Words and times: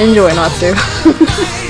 Enjoy 0.00 0.28
Natsu. 0.32 0.74